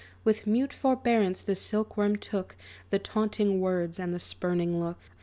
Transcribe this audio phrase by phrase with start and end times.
[0.23, 2.55] With mute forbearance the silk worm took
[2.89, 4.97] The taunting words and the spurning look.